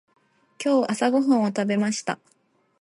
[0.59, 2.17] 今日朝ごはんを食べました。